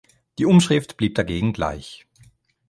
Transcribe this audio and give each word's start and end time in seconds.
Die 0.39 0.47
Umschrift 0.47 0.97
blieb 0.97 1.13
dagegen 1.13 1.53
gleich. 1.53 2.07